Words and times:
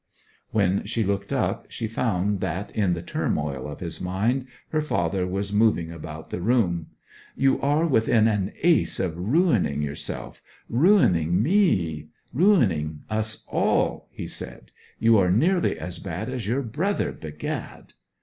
When 0.49 0.83
she 0.85 1.03
looked 1.03 1.31
up 1.31 1.67
she 1.69 1.87
found 1.87 2.39
that, 2.39 2.71
in 2.75 2.93
the 2.93 3.03
turmoil 3.03 3.67
of 3.67 3.81
his 3.81 4.01
mind, 4.01 4.47
her 4.69 4.81
father 4.81 5.27
was 5.27 5.53
moving 5.53 5.91
about 5.91 6.31
the 6.31 6.41
room. 6.41 6.87
'You 7.35 7.61
are 7.61 7.85
within 7.85 8.27
an 8.27 8.51
ace 8.63 8.99
of 8.99 9.15
ruining 9.15 9.83
yourself, 9.83 10.41
ruining 10.67 11.39
me, 11.43 12.07
ruining 12.33 13.03
us 13.11 13.45
all!' 13.47 14.07
he 14.09 14.25
said. 14.25 14.71
'You 14.97 15.19
are 15.19 15.29
nearly 15.29 15.77
as 15.77 15.99
bad 15.99 16.29
as 16.29 16.47
your 16.47 16.63
brother, 16.63 17.11
begad!' 17.11 17.93